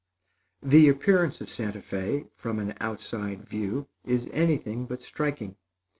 [0.63, 5.57] The appearance of Santa Fé, from an outside view, is anything but striking.